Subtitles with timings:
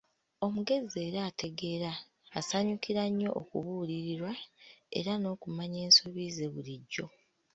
[0.45, 1.91] Omugezi era ategeera
[2.39, 4.33] asanyukira nnyo okubuulirirwa
[4.99, 7.05] era n'okumanya ensobi ze bulijjo.